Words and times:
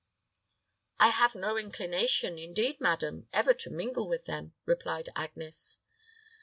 "I 0.99 1.09
have 1.09 1.35
no 1.35 1.57
inclination, 1.57 2.39
indeed, 2.39 2.81
madam, 2.81 3.27
ever 3.31 3.53
to 3.53 3.69
mingle 3.69 4.07
with 4.09 4.25
them," 4.25 4.55
replied 4.65 5.09
Agnes. 5.15 5.77